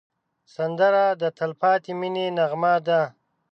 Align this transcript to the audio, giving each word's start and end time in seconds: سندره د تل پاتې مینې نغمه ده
سندره 0.55 1.03
د 1.21 1.23
تل 1.37 1.51
پاتې 1.61 1.91
مینې 1.99 2.25
نغمه 2.37 2.75
ده 2.87 3.01